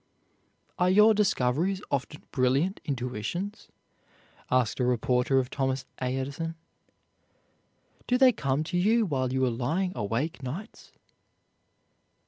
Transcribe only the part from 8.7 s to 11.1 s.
you while you are lying awake nights?"